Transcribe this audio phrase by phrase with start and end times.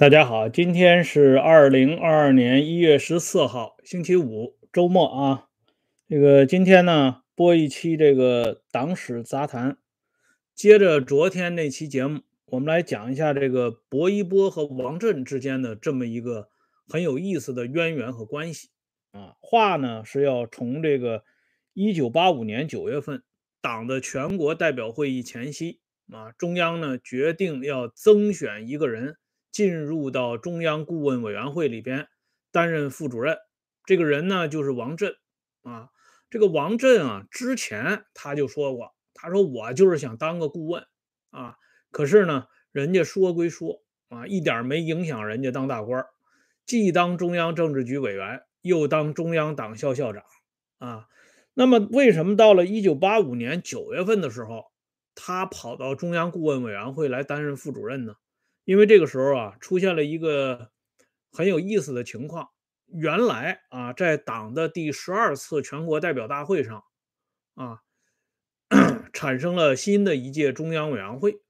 [0.00, 5.48] 大家好，今天是二零二二年一月十四号，星期五，周末啊。
[6.08, 9.76] 这个今天呢，播一期这个党史杂谈，
[10.54, 16.48] 接着昨天那期节目，我们来讲一下这个薄一波和王震之间的这么一个
[16.88, 18.70] 很有意思的渊源和关系
[19.12, 19.36] 啊。
[19.42, 21.24] 话呢是要从这个
[21.74, 23.22] 一九八五年九月份，
[23.60, 25.78] 党的全国代表会议前夕
[26.10, 29.16] 啊，中央呢决定要增选一个人。
[29.50, 32.08] 进入到中央顾问委员会里边
[32.52, 33.36] 担任副主任，
[33.84, 35.14] 这个人呢就是王震
[35.62, 35.90] 啊。
[36.30, 40.86] 这个王震啊，之前他就说过，他说我就是想当个顾问
[41.30, 41.56] 啊。
[41.90, 46.06] 可是呢，人家说归说啊，一点没影响人家当大官
[46.64, 50.22] 既当中央政治局委员，又当中央党校校长
[50.78, 51.08] 啊。
[51.54, 54.70] 那么为什么到了一九八五年九月份的时候，
[55.16, 58.14] 他跑到中央顾问委员会来担任副主任呢？
[58.70, 60.70] 因为这个时候啊，出现了一个
[61.32, 62.50] 很有意思的情况。
[62.86, 66.84] 原来啊，在党的第十二次全国代表大会上，
[67.54, 67.80] 啊，
[69.12, 71.42] 产生了新的一届中央委员会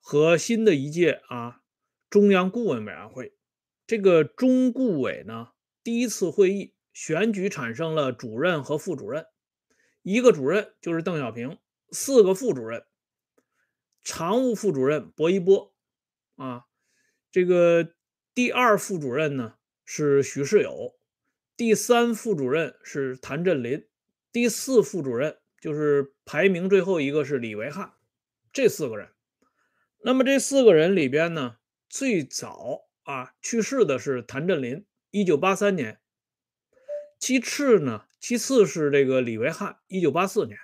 [0.00, 1.60] 和新的一届啊
[2.10, 3.36] 中央顾问委员会。
[3.86, 5.50] 这个中顾委呢，
[5.84, 9.26] 第一次会议选举产生了主任和副主任，
[10.02, 11.56] 一个主任就是邓小平，
[11.92, 12.84] 四个副主任，
[14.02, 15.72] 常务副主任薄一波。
[16.36, 16.64] 啊，
[17.30, 17.94] 这个
[18.34, 20.98] 第二副主任呢是许世友，
[21.56, 23.86] 第三副主任是谭震林，
[24.30, 27.94] 第四副主任就是排名最后一个是李维汉，
[28.52, 29.10] 这四个人。
[30.02, 31.56] 那么这四个人里边呢，
[31.88, 36.00] 最早啊去世的是谭震林，一九八三年。
[37.18, 40.58] 其次呢，其次是这个李维汉，一九八四年。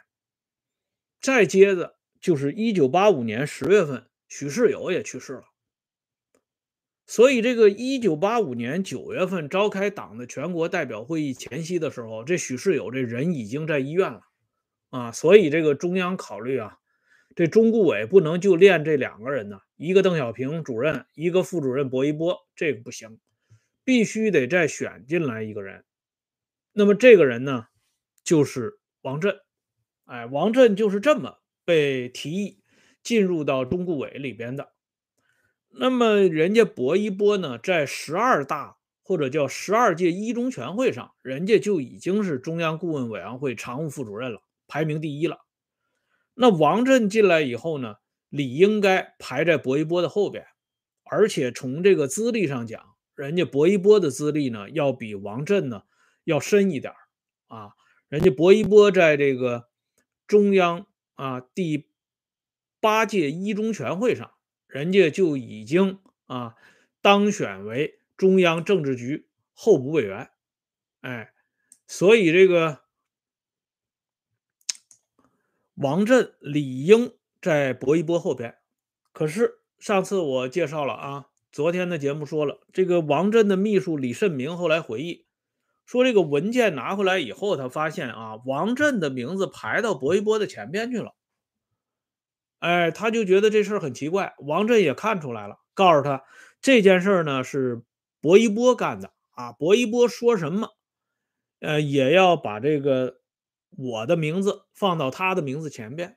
[1.20, 5.44] 再接着就是一九八五年十月份，许世友也去世了。
[7.04, 14.22] 所以，这个一九八五年九月份召开党的全国代表会议前夕的时候，这许世友这人已经在医院了，
[14.90, 16.78] 啊，所以这个中央考虑啊，
[17.34, 23.18] 这中顾委不能就练这两个人呢，一个邓小平主任，一个副主任薄一波，这个不行，
[23.84, 25.84] 必须得再选进来一个人。
[26.72, 27.66] 那么这个人呢，
[28.24, 29.36] 就是王震，
[30.04, 32.62] 哎，王震就是这么被提议
[33.02, 34.72] 进入到中顾委里边的。
[35.74, 45.38] 那么人家薄一波呢，在十二大或者叫十二届一中全会上，人家就已经是中央顾问委员会常务副主任了，排名第一了。
[46.34, 47.96] 那王震进来以后呢，
[48.28, 50.46] 理应该排在薄一波的后边，
[51.04, 55.82] 而且从这个资历上讲，人家薄一波的资历呢，要比王震呢
[56.24, 56.92] 要深一点
[57.48, 57.72] 啊。
[58.08, 59.68] 人家薄一波在这个
[60.26, 61.88] 中央啊第
[62.78, 64.30] 八届一中全会上。
[64.72, 66.54] 人家就已经啊
[67.02, 70.30] 当选为中央政治局候补委员，
[71.02, 71.34] 哎，
[71.86, 72.80] 所以这个
[75.74, 77.12] 王震理应
[77.42, 78.56] 在薄一波后边。
[79.12, 85.26] 可是上次我介绍了啊，昨天的节目说了，这个王震的秘书李慎明后来回忆
[85.84, 91.14] 说，这个文件拿回来以后，他发现啊，王震的名字排到薄一波的前边去了。
[92.62, 94.34] 哎，他就觉得这事儿很奇怪。
[94.38, 96.22] 王震也看出来了，告诉他
[96.60, 97.82] 这件事儿呢是
[98.20, 99.50] 薄一波干的啊。
[99.50, 100.68] 薄一波说什么，
[101.58, 103.18] 呃，也要把这个
[103.76, 106.16] 我的名字放到他的名字前边。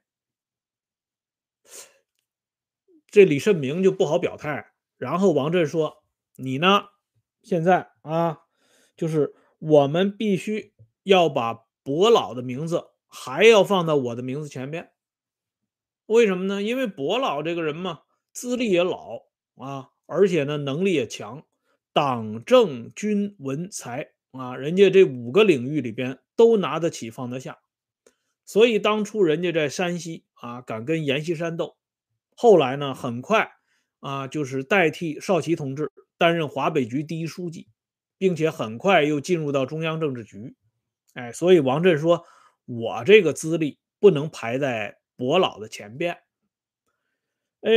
[3.08, 4.72] 这李慎明就不好表态。
[4.98, 6.04] 然后王震说
[6.38, 6.84] ：“你呢，
[7.42, 8.38] 现在啊，
[8.96, 14.92] 就是我们必须要把薄老的名字还要放到我的名字前边。”
[16.08, 16.62] 为什么呢？
[16.62, 18.02] 因为伯老这个人嘛，
[18.32, 19.24] 资历也老
[19.56, 21.44] 啊，而且呢能力也强，
[21.94, 27.58] 党政军文才啊，人家这五个领域里边都拿得起放得下，
[28.46, 31.76] 所以当初人家在山西啊敢跟阎锡山斗，
[32.36, 33.54] 后来呢很快
[34.00, 37.68] 啊就是代替少奇同志担任华北局第一书记，
[38.20, 40.56] 并且很快又进入到中央政治局，
[41.16, 42.24] 哎，所以王震说，
[42.66, 45.00] 我这个资历不能排在。
[45.16, 46.22] 伯老的前边，
[47.62, 47.72] 呃，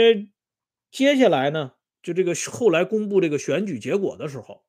[0.91, 4.65] 接下来呢，就这个后来公布这个选举结果的时候，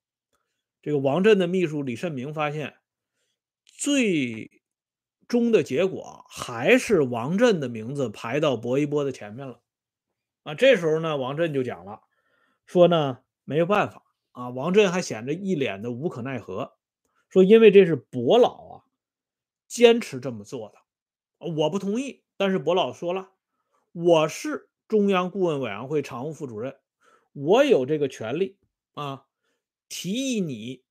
[0.81, 2.75] 这个王震的秘书李慎明发现，
[3.65, 4.61] 最
[5.27, 9.61] 终的结果还是王震的名字排到薄一波的前面了。
[10.43, 12.01] 啊，这时候呢，王震就讲了，
[12.65, 16.77] 说呢没有办法啊，王震还显着一脸的无可奈何，
[17.29, 18.83] 说因为这是伯老啊
[19.67, 22.23] 坚持这么做的，我不同意。
[22.39, 23.31] 但是伯老说了，
[23.91, 26.79] 我是中央顾问委员会常务副主任，
[27.33, 28.57] 我有这个权利
[28.93, 29.25] 啊，
[29.89, 30.85] 提议你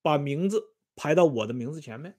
[0.00, 2.16] 把名字排到我的名字前面。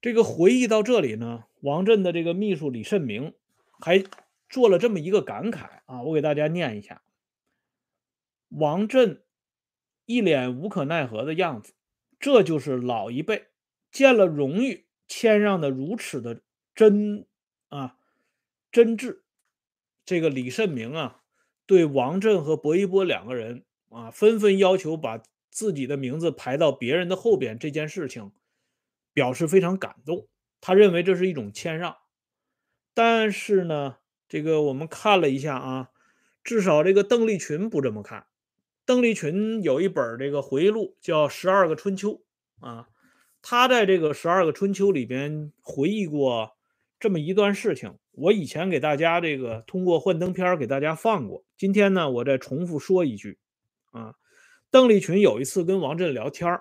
[0.00, 3.34] 这个回忆到这里呢，王震的这个秘书李慎明
[3.78, 4.04] 还
[4.48, 7.04] 做了这么一个感慨啊，我给大家念一下。
[8.48, 9.22] 王震
[10.04, 11.74] 一脸无可奈何的样子，
[12.18, 13.50] 这就是老一辈
[13.92, 16.40] 见了荣誉谦让的如此的
[16.74, 17.26] 真
[17.68, 17.96] 啊
[18.70, 19.20] 真挚。
[20.04, 21.22] 这个李慎明啊，
[21.66, 28.32] 对王震和薄一波两个人啊，纷纷要求把自己的名字排到别人的后边这件事情。
[29.12, 30.26] 表示非常感动，
[30.60, 31.98] 他认为这是一种谦让，
[32.94, 33.98] 但是呢，
[34.28, 35.90] 这个我们看了一下啊，
[36.42, 38.26] 至少这个邓丽群不这么看。
[38.84, 42.22] 邓丽群有一本这个回忆录叫《十二个春秋》
[42.66, 42.88] 啊，
[43.46, 46.56] 他在这个《十二个春秋》里边回忆过
[46.98, 47.98] 这么一段事情。
[48.12, 53.38] 我以前给大家这个通过幻灯片给大家放过，今天呢，我再重复说一句
[53.90, 54.14] 啊，
[54.70, 56.58] 邓丽群有一次跟王震聊天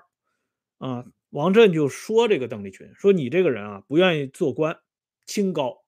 [0.80, 1.06] 啊。
[1.30, 4.78] 王震就说：“这个邓丽群说你这个人啊，不愿意做官，
[5.26, 5.86] 清高，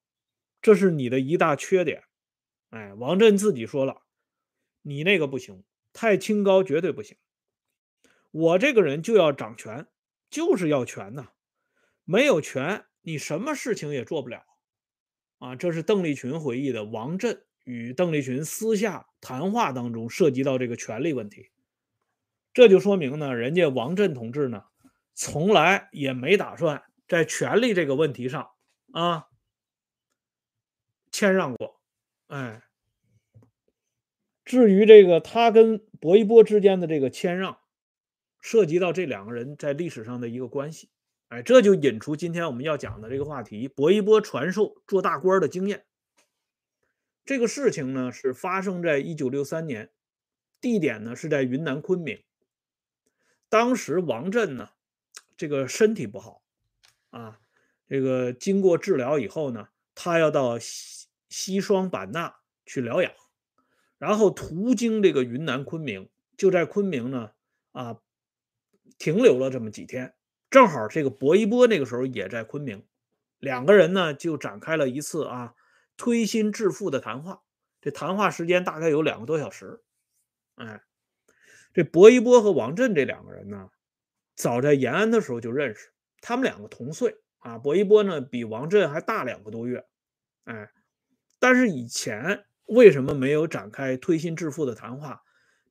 [0.61, 2.03] 这是你的一大缺点。”
[2.71, 4.03] 哎，王震自己说了
[4.81, 5.61] ：“你那个不行，
[5.91, 7.17] 太清高绝对不行。
[8.31, 9.87] 我这个人就要掌权，
[10.35, 11.29] 就是要权呐，
[12.03, 14.43] 没有权，你什么事情也做不了。”
[15.39, 21.51] 啊，这是邓丽群回忆的王震与邓丽群私下谈话当中涉及到这个权力问题，
[22.53, 24.65] 这就说明呢，人家王震同志呢。
[25.13, 28.49] 从来也没打算在权力这个问题上
[28.91, 29.27] 啊
[31.09, 31.79] 谦让过，
[32.27, 32.61] 哎，
[34.43, 37.59] 至于这个他跟薄一波之间的这个谦让，
[38.45, 40.87] 涉及到这两个人在历史上的一个关系，
[41.29, 45.83] 哎，这就引出今天我们要讲的这个话题：博一波传授做大官的经验。
[47.25, 49.89] 这个事情呢是发生在一九六三年，
[50.61, 52.21] 地点呢是在云南昆明，
[53.49, 54.69] 当时王震呢。
[55.35, 56.43] 这个身体不好
[57.09, 57.39] 啊，
[57.89, 63.11] 这个经过治疗以后呢，他要到西西双版纳去疗养，
[63.97, 66.07] 然后途经这个云南昆明，
[66.37, 67.31] 就在昆明呢
[67.71, 67.99] 啊
[68.97, 70.13] 停留了这么几天，
[70.49, 72.85] 正好这个薄一波那个时候也在昆明，
[73.39, 75.53] 两个人呢就展开了一次啊
[75.97, 77.41] 推心置腹的谈话，
[77.81, 79.81] 这谈话时间大概有两个多小时，
[80.55, 80.81] 哎，
[81.73, 83.69] 这薄一波和王震这两个人呢。
[84.35, 87.57] 早在延安的时候就认识，他们两个同岁啊。
[87.57, 89.85] 薄一波呢比王震还大两个多月，
[90.43, 90.69] 哎，
[91.39, 95.23] 但是以前为什么没有展开推心置腹的谈话？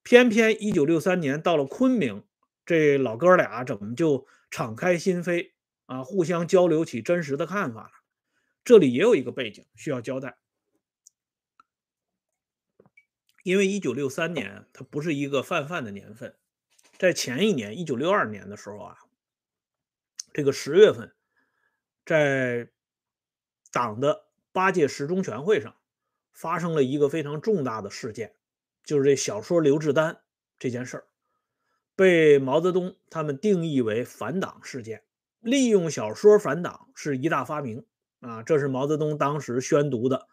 [0.02, 2.24] 偏偏一九六三年到了昆明，
[2.66, 5.52] 这老哥俩怎么就敞开心扉
[5.86, 7.90] 啊，互相交流起真实的看法了？
[8.64, 10.38] 这里也有一个背景需要交代，
[13.42, 16.36] 因为一九六三年它不是一个泛泛的年份。
[16.96, 18.96] 在前一年，一九六二年的时候啊，
[20.32, 21.14] 这个十月份，
[22.06, 22.70] 在
[23.70, 25.76] 党的八届十中全会上，
[26.32, 28.34] 发生了一个非常重大的事件，
[28.84, 30.22] 就是这小说刘志丹
[30.58, 31.06] 这件事儿，
[31.96, 35.04] 被毛泽东他们定义为反党事件。
[35.40, 37.84] 利用小说反党是一大发明
[38.20, 40.26] 啊，这是毛泽东当时宣读的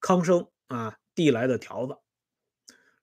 [0.00, 1.98] 康生啊递来的条子。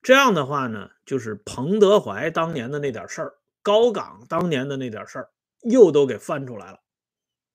[0.01, 5.29] 这样的话呢，就是彭德怀当年的那点事儿，高岗当年的那点事儿，
[5.61, 6.81] 又都给翻出来了，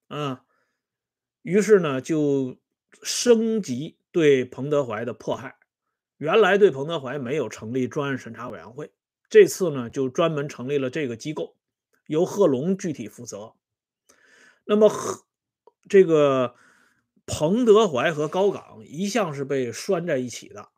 [0.07, 0.45] 啊，
[1.43, 2.57] 于是呢，就
[3.03, 5.59] 升级对彭德怀的迫害。
[6.17, 8.91] 原来对彭德怀没有成立专案审查委员会，
[9.29, 11.57] 这次呢，就专门成立了这个机构，
[12.07, 13.55] 由贺龙具体负责。
[14.65, 14.91] 那么，
[15.89, 16.55] 这个
[17.27, 20.71] 彭德怀和高岗一向是被拴在一起的。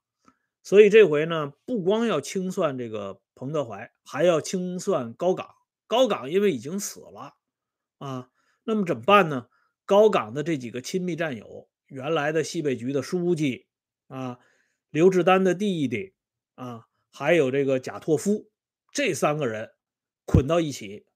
[0.62, 5.54] 所以这回呢，不光要清算这个彭德怀，还要清算高岗。
[5.86, 7.34] 高岗因为已经死了
[7.98, 8.30] 啊，
[8.64, 9.48] 那么怎么办呢？
[9.84, 13.66] 高岗的这几个亲密战友，原来的西北局的书记
[14.06, 14.38] 啊，
[14.90, 16.14] 刘志丹的弟弟
[16.54, 18.50] 啊，还有这个贾拓夫，
[18.92, 19.72] 这三个人
[20.24, 21.06] 捆到一起，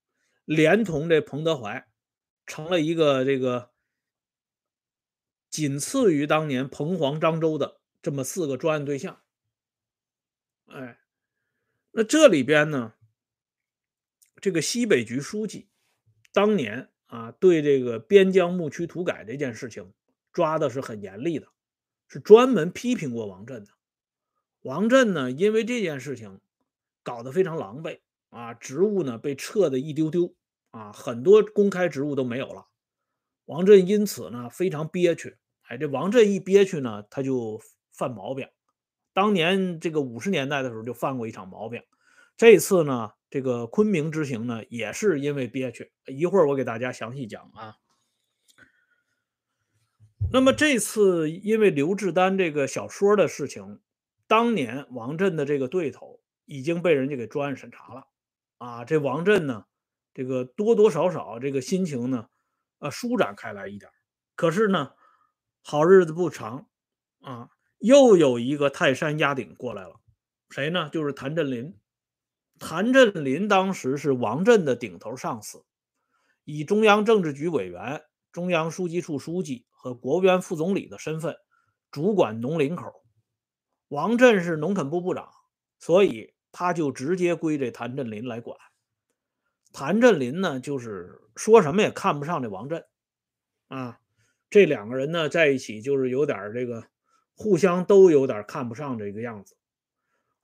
[0.44, 1.86] 连同这彭德怀，
[2.46, 3.70] 成了一个这个
[5.48, 9.22] 仅次于当年彭黄漳州的这么四个专案对象。
[10.66, 10.98] 哎，
[11.92, 12.94] 那这里边呢，
[14.40, 15.68] 这个西北局书记
[16.32, 19.92] 当年啊，对这个边疆牧区土改这件事情
[20.32, 21.46] 抓的是很严厉的，
[22.08, 23.73] 是专门批评过王震的。
[24.64, 26.40] 王震呢，因为这件事情
[27.02, 30.34] 搞得非常狼狈啊，职务呢被撤的一丢丢
[30.70, 32.68] 啊，很多公开职务都没有了。
[33.44, 37.60] 王震因此呢非常憋屈，哎，这王震一憋屈呢，他就
[37.92, 38.48] 犯毛病。
[39.12, 41.82] 当年这个五十年代的时候就犯过一场毛病，
[42.38, 45.92] 这次呢，这个昆明之行呢，也是因为憋屈。
[46.06, 47.76] 一会儿我给大家详细讲啊。
[50.32, 53.80] 那么这次因为刘志丹这个小说的事情，
[54.26, 58.06] 当年王震的这个对头已经被人家给专案审查了
[58.58, 58.84] 啊。
[58.84, 59.64] 这王震呢，
[60.12, 62.28] 这个多多少少这个心情呢，
[62.78, 63.90] 呃，舒展开来一点。
[64.34, 64.92] 可是呢，
[65.62, 66.66] 好日子不长
[67.20, 67.50] 啊。
[67.78, 70.00] 又有一个泰山压顶过来了，
[70.48, 70.88] 谁呢？
[70.90, 71.78] 就是谭震林。
[72.58, 75.66] 谭震林当时是王震的顶头上司，
[76.44, 78.02] 以中央政治局委员、
[78.32, 81.36] 中央书记处书记和国务院副总理的身份，
[81.90, 83.03] 主管农林口。
[83.88, 85.30] 王震是农垦部部长，
[85.78, 88.58] 所以他就直接归这谭震林来管。
[89.72, 92.84] 谭震林呢，就是说什么也看不上这王震，
[93.68, 94.00] 啊，
[94.50, 96.84] 这两个人呢在一起就是有点这个。
[97.36, 99.56] 互相都有点看不上这个样子，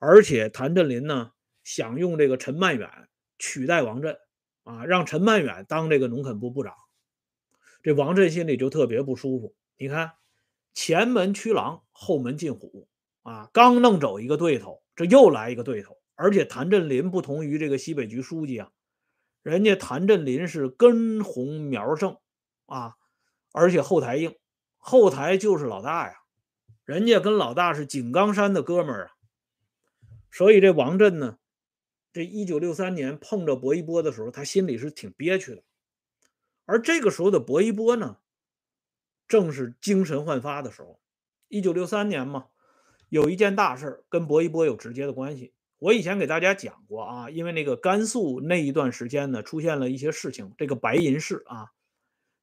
[0.00, 1.30] 而且谭震林呢
[1.62, 4.18] 想用这个陈曼远取代王震
[4.64, 6.74] 啊，让陈曼远当这个农垦部部长，
[7.84, 9.54] 这王震心里就特别不舒服。
[9.78, 10.14] 你看，
[10.74, 12.88] 前门驱狼，后门进虎
[13.22, 18.70] 啊，刚弄走一个对头，这又来一个对头，而且谭震林不同于这个西北局书记啊，
[19.42, 22.18] 人家谭震林是根红苗正
[22.66, 22.96] 啊，
[23.52, 24.36] 而且后台硬，
[24.78, 26.16] 后台就是老大呀。
[26.84, 29.12] 人家跟老大是井冈山的哥们儿啊，
[30.32, 31.38] 所以这王震呢，
[32.12, 35.62] 这一九六三年碰着薄一波的时候，他心里是挺憋屈的。
[36.64, 38.18] 而这个时候的薄一波呢，
[39.28, 41.00] 正是精神焕发的时候。
[41.46, 42.46] 一九六三年嘛，
[43.10, 45.52] 有一件大事跟薄一波有直接的关系。
[45.78, 51.68] 我以前给大家讲过啊，因为那个甘肃那一段时间呢，出现了一些事情，这个白银市啊，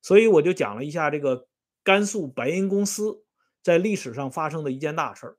[0.03, 1.47] 所以我就讲了一下这个
[1.83, 3.23] 甘肃白银公司。
[3.63, 5.37] 在历史上发生的一件大事儿，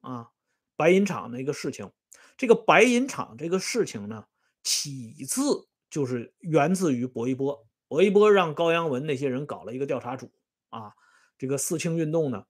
[0.00, 0.28] 啊，
[0.76, 1.90] 白银厂的一个事情。
[2.36, 4.26] 这个白银厂这个事情呢，
[4.62, 7.66] 起自就是源自于薄一波。
[7.88, 10.30] 薄一波让高阳文那些人搞了一个调查组，
[10.68, 10.92] 啊，
[11.38, 12.44] 这个四清运动呢，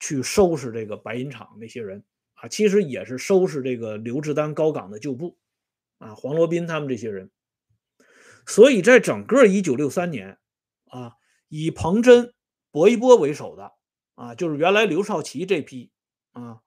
[0.00, 5.38] 去收拾这个白银厂那些人，啊，其实也是收拾这个刘志丹高岗的旧部，
[5.98, 7.30] 啊，黄罗宾他们这些人。
[8.46, 10.38] 所以在整个一九六三年，
[10.86, 11.12] 啊，
[11.48, 12.32] 以彭真、
[12.70, 13.72] 薄一波为首的。
[14.14, 15.92] 啊，就是原来刘少奇这批
[16.32, 16.62] 啊，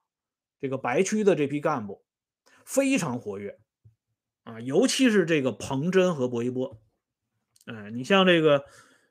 [0.59, 2.05] 这个白区的这批干部
[2.63, 3.57] 非常活跃
[4.43, 6.79] 啊，尤其是这个彭真和薄一波，
[7.65, 8.65] 哎，你像这个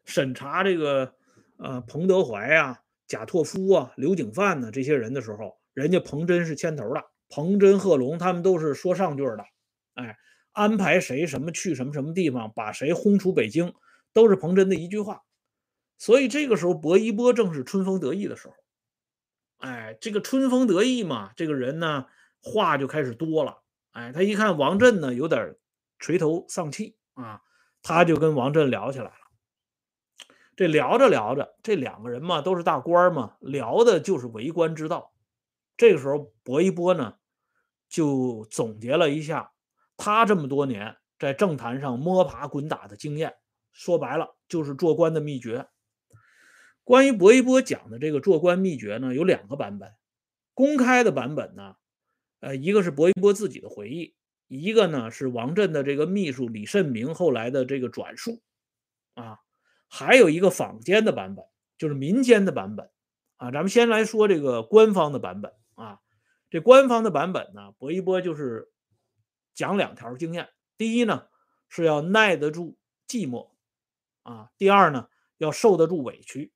[0.04, 1.16] 审查这个
[1.56, 9.44] 呃彭德怀啊、贾拓夫啊、刘景范呢这些人的时候，人家彭真是牵头的，彭真、贺龙他们都是说上句的，
[9.94, 10.18] 哎，
[10.52, 13.72] 安排谁什么去什么什么地方，把谁轰出北京，
[14.12, 15.22] 都是彭真的一句话。
[15.96, 18.54] 所以这个时候，薄一波正是春风得意的时候。
[19.56, 22.06] 哎，这个春风得意嘛，这个人呢
[22.40, 23.62] 话就开始多了。
[23.92, 25.56] 哎，他一看王震呢有点
[25.98, 27.40] 垂头丧气啊，
[27.82, 29.27] 他就跟王震聊起来了。
[30.58, 35.12] 这聊着聊着，这两个人嘛都是大官嘛，聊的就是为官之道。
[35.76, 37.14] 这个时候，薄一波呢
[37.88, 39.52] 就总结了一下
[39.96, 43.36] 他这么多年在政坛上摸爬滚打的经验，
[43.72, 45.68] 说白了就是做官的秘诀。
[46.82, 49.92] 关于薄一波讲的这个做官秘诀呢，有两个版本。
[50.54, 51.76] 公开的版本呢，
[52.40, 54.16] 呃，一个是薄一波自己的回忆，
[54.48, 58.42] 一个呢是王震的这个秘书李慎明后来的这个转述，
[59.14, 59.38] 啊，
[59.88, 61.44] 还有一个坊间的版本，
[61.76, 62.90] 就是民间的版本，
[63.36, 66.00] 啊，咱们先来说这个官方的版本啊。
[66.50, 68.70] 这官方的版本呢，薄一波就是
[69.54, 71.28] 讲两条经验：第一呢
[71.68, 73.50] 是要耐得住寂寞，
[74.22, 76.52] 啊，第二呢要受得住委屈。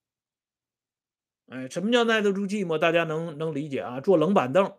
[1.48, 2.78] 哎，什么叫耐得住寂寞？
[2.78, 4.00] 大家能能理解啊？
[4.00, 4.74] 坐冷板凳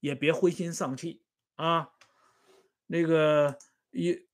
[0.00, 1.22] 也别灰心丧气
[1.56, 1.90] 啊！
[2.86, 3.58] 那个
[3.90, 4.26] 也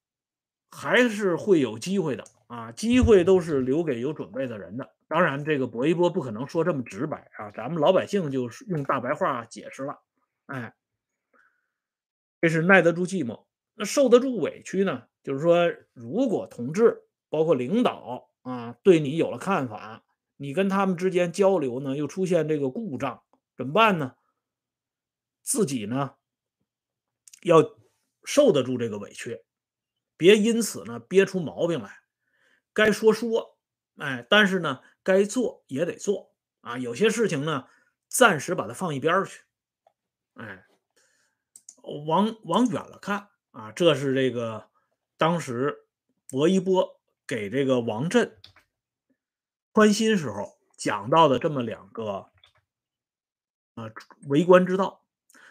[0.70, 2.72] 还是会有机会的啊！
[2.72, 4.92] 机会都是留给有准备的人的。
[5.06, 10.00] 当然，这个薄一波不可能说这么直白啊，咱们老百姓就是用大白话解释了。
[10.46, 10.74] 哎，
[12.40, 13.44] 这是耐得住寂寞，
[13.76, 15.04] 那受得住委屈呢？
[15.22, 20.02] 就是说，如果同志包括领导啊对你有了看法。
[20.36, 23.22] 你跟他们之间交流呢，又出现这个故障，
[23.56, 24.14] 怎么办呢？
[25.42, 26.14] 自己呢
[27.42, 27.62] 要
[28.24, 29.38] 受得住这个委屈，
[30.16, 31.99] 别因此呢憋出毛病来。
[32.72, 33.58] 该说说，
[33.96, 36.78] 哎，但是呢该做也得做啊。
[36.78, 37.66] 有些事情呢
[38.08, 39.42] 暂时把它放一边去，
[40.34, 40.64] 哎，
[42.06, 43.72] 往往远了看啊。
[43.72, 44.68] 这是这个
[45.16, 45.86] 当时
[46.28, 48.36] 薄一波给这个王震。
[49.72, 52.30] 宽心时候讲到的这么两个
[53.74, 53.90] 啊
[54.26, 55.04] 为官之道，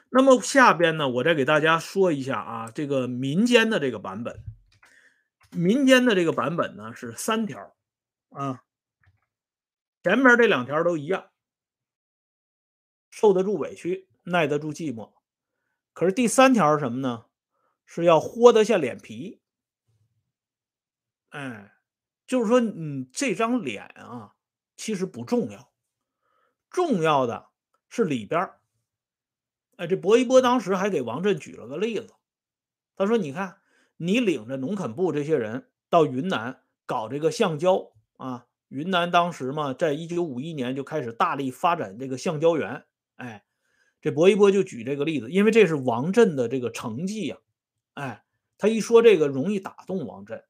[0.09, 4.43] 那么下边呢，我再给大家说一下啊，这个民间的这个版本，
[5.51, 7.75] 民间的这个版本呢是三条
[8.29, 8.63] 啊，
[10.03, 11.31] 前面这两条都一样，
[13.09, 15.13] 受得住委屈，耐得住寂寞。
[15.93, 17.25] 可是第三条是什么呢？
[17.85, 19.41] 是要豁得下脸皮。
[21.29, 21.75] 哎，
[22.25, 24.35] 就是说，你这张脸啊，
[24.77, 25.73] 其实不重要，
[26.69, 27.49] 重要的
[27.89, 28.61] 是里边儿。
[29.77, 32.13] 哎，这薄一波当时还给王震举了个例子，
[32.95, 33.59] 他说：“你看，
[34.01, 42.85] 你领着农垦部这些人到云南搞这个橡胶啊，云南当时嘛，在一九五一年就开始大力发展这个橡胶园。
[43.17, 43.43] 哎，
[43.99, 47.37] 这薄一波就举这个例子，因为这是王震的这个成绩呀。
[47.95, 48.23] 哎，
[48.57, 50.45] 他一说这个容易打动王震。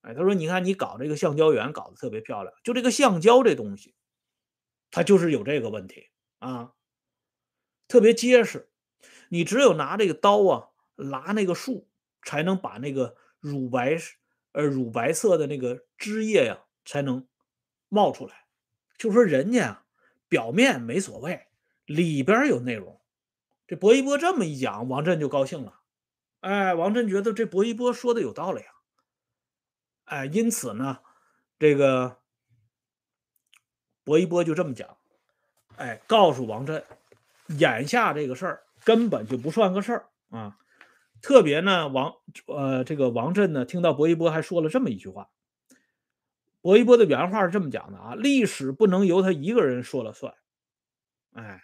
[0.00, 3.94] 哎，他说：你看，你搞这个橡胶园搞得特别漂亮，就这个橡胶这东西，
[4.90, 6.08] 它就是有这个问题
[6.40, 6.72] 啊。”
[7.88, 8.68] 特别结实，
[9.30, 11.87] 你只有拿这个刀啊，拉那个树，
[12.22, 13.96] 才能把那个乳白
[14.52, 17.26] 呃乳白色的那个汁液呀，才能
[17.88, 18.46] 冒出来。
[18.96, 19.84] 就说人家啊，
[20.28, 21.46] 表面没所谓，
[21.84, 23.00] 里边有内容。
[23.66, 25.80] 这薄一波这么一讲，王震就高兴了。
[26.40, 28.72] 哎，王震觉得这薄一波说的有道理啊。
[30.04, 31.00] 哎，因此呢，
[31.58, 32.18] 这个
[34.04, 34.96] 薄一波就这么讲，
[35.76, 36.84] 哎，告诉王震。
[37.56, 40.58] 眼下这个事儿根本就不算个事儿啊！
[41.20, 42.14] 特别呢，王
[42.46, 45.28] 呃，这个王震呢，听到薄一波还说了这么一句话。
[46.60, 50.34] 薄一波的原话是这么讲的啊：历史不能由他一个人说了算。
[51.32, 51.62] 哎，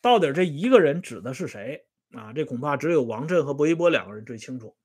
[0.00, 2.32] 到底这一个人指的是谁啊？
[2.32, 4.76] 这恐怕只有王震和薄一波两个人最清楚。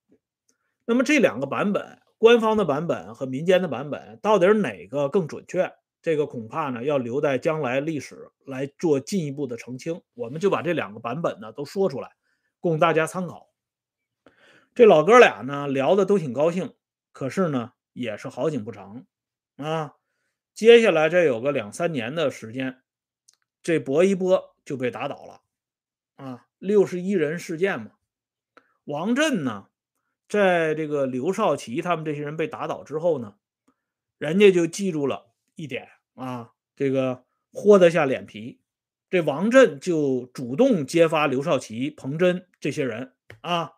[0.85, 5.71] 那么这两个版本，官方的版本和民间的版本，到底哪个更准确？
[6.01, 12.09] 这个恐怕呢要留在将来历史来做进一步的澄清，我们就把这两个版本呢都说出来，
[12.61, 13.51] 供大家参考。
[14.73, 16.73] 这老哥俩呢聊的都挺高兴，
[17.11, 19.05] 可是呢也是好景不长
[19.57, 19.95] 啊。
[20.53, 22.81] 接下来这有个两三年的时间，
[23.61, 25.41] 这薄一波就被打倒了
[26.15, 27.91] 啊，六十一人事件嘛。
[28.85, 29.67] 王震呢，
[30.29, 33.35] 在这个刘少奇他们这些人被打倒之后呢，
[34.17, 35.27] 人家就记住了。
[35.55, 38.60] 一点啊，这个豁得下脸皮，
[39.11, 43.73] 这王震就主动揭发刘少奇、彭真这些人啊，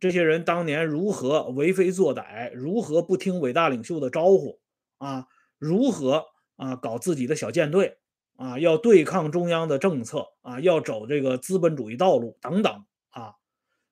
[0.00, 4.60] 这些人当年如何为非作歹，如何不听伟大领袖的招呼
[4.96, 6.24] 啊，如何
[6.56, 7.98] 啊搞自己的小舰队
[8.36, 13.34] 啊，要对抗中央的政策啊，要走这个资本主义道路等等啊，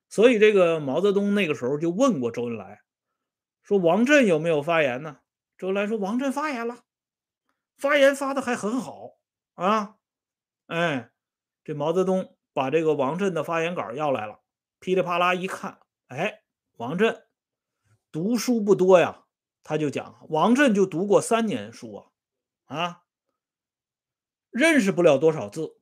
[0.09, 2.81] 所以这个毛泽东那个时候就问过周恩来，
[3.61, 5.19] 说王震有没有发言呢？
[5.59, 6.79] 周恩来说王震发言了。
[7.77, 9.11] 发言发的还很好
[9.53, 9.97] 啊，
[10.71, 11.11] 哎，
[11.65, 14.39] 这毛泽东把这个王震的发言稿要来了，
[14.79, 16.43] 噼里啪啦一看，哎，
[16.77, 17.25] 王震
[18.09, 19.25] 读书不多呀，
[19.63, 23.03] 他就讲，王震就读过三年书啊，啊，
[24.49, 25.75] 认识不了多少字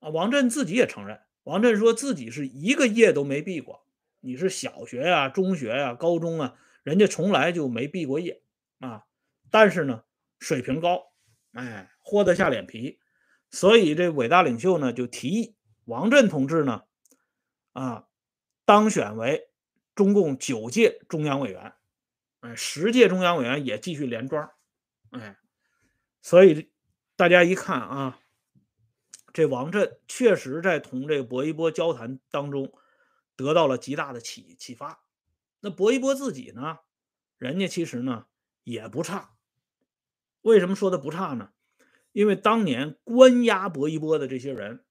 [0.00, 0.10] 啊。
[0.10, 3.86] 王震自己也承认，王震说自己是一个页都没闭过。
[4.20, 8.42] 你是小学呀、中学呀、高中啊，人家从来就没闭过页
[8.80, 9.06] 啊，
[9.50, 10.04] 但是呢，
[10.38, 11.10] 水平高。
[11.52, 13.00] 哎，豁得下脸皮，
[13.56, 16.82] 所以这伟大领袖呢就提议王震同志呢，
[17.72, 18.06] 啊，
[18.66, 19.48] 当选为
[19.94, 21.72] 中共九届中央委员，
[22.40, 24.52] 哎，十届中央委员也继续连庄，
[25.08, 25.38] 哎，
[26.20, 26.70] 所以
[27.16, 28.20] 大家一看啊，
[29.32, 32.70] 这王震确实在同这个薄一波交谈当中
[33.36, 35.02] 得到了极大的启启发。
[35.60, 36.80] 那薄一波自己呢，
[37.38, 38.26] 人家其实呢
[38.64, 39.30] 也不差。
[40.42, 41.52] 为什么说他不差呢？
[42.16, 44.82] 因为当年关押薄一波的这些人，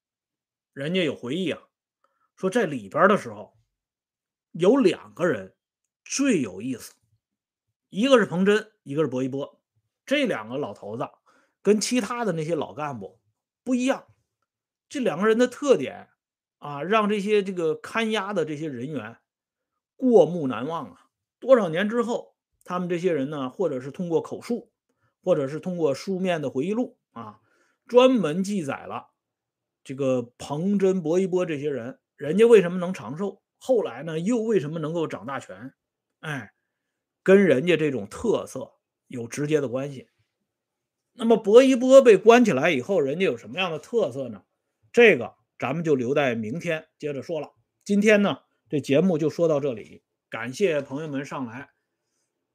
[0.73, 1.59] 人家有回忆啊，
[2.35, 3.57] 说在里边的时候，
[4.51, 5.55] 有两个人
[6.03, 6.93] 最有意思，
[7.89, 9.59] 一个是彭真，一个是薄一波。
[10.05, 11.09] 这两个老头子
[11.63, 13.19] 跟其他的那些老干部
[13.63, 14.05] 不一样，
[14.87, 16.09] 这两个人的特点
[16.59, 19.17] 啊，让这些这个看押的这些人员
[19.95, 21.09] 过目难忘啊。
[21.39, 24.71] 多少年之后，他们这些人呢，或者是通过口述。
[25.23, 27.39] 或者是通过书面的回忆录啊，
[27.87, 29.07] 专门记载了
[29.85, 35.73] 这个彭真、薄一波这些人，人家为什么能长寿，后来呢又为什么能够掌大权？
[36.19, 36.53] 哎，
[37.23, 38.73] 跟人家这种特色
[39.07, 40.09] 有直接的关系。
[41.13, 44.43] 那么薄一波被关起来以后，人家有什么样的特色呢？
[44.91, 47.53] 这个咱们就留在明天接着说了。
[47.85, 51.69] 今天呢，这节目就说到这里，感谢朋友们上来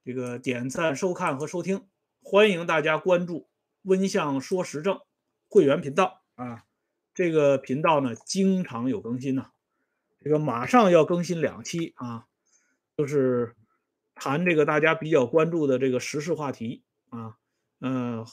[0.05, 1.89] 这个点赞、收看和收听。
[2.23, 3.49] 欢迎大家关注
[3.83, 5.01] “温相说时政”
[5.49, 6.65] 会员频道啊。
[7.13, 9.47] 这个频道呢经常有更新呢，
[10.21, 12.27] 这个马上要更新两期啊，
[12.97, 13.57] 就是
[14.15, 17.37] 谈这个大家比较关注的这个时事话题啊，
[17.81, 18.25] 嗯，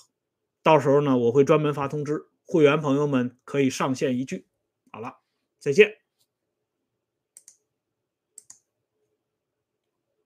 [0.64, 4.48] 到时候呢我会专门发通知，会员朋友们可以上线一聚。
[4.92, 5.18] 好了，
[5.60, 6.07] 再见。